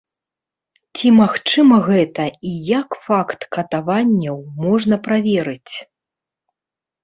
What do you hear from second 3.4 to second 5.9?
катаванняў можна праверыць?